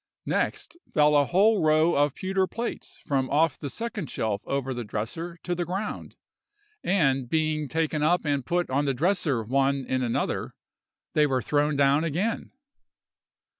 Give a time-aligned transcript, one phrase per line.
[0.25, 4.83] Next fell a whole row of pewter plates from off the second shelf over the
[4.83, 6.15] dresser to the ground,
[6.83, 10.55] and, being taken up and put on the dresser one in another,
[11.13, 12.49] they were thrown down again.